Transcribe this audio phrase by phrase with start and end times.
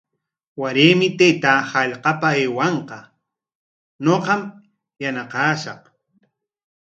[0.61, 2.97] Waraymi taytaa hallqapa aywanqa,
[4.03, 4.41] ñuqam
[5.01, 5.81] yanaqashaq.